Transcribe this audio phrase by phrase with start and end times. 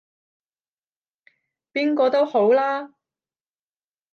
[1.71, 2.95] 邊個都好啦